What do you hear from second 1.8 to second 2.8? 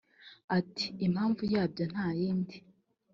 nta yindi